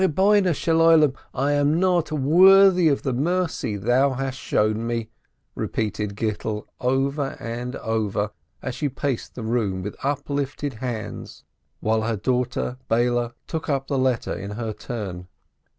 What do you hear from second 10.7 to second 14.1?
hands, while her daughter Beile took up the